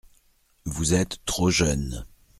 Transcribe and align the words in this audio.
Vous 0.65 0.95
êtes 0.95 1.23
trop 1.25 1.51
jeune. 1.51 2.07